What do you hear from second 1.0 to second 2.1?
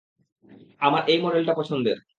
এই মডেলটা পছন্দের।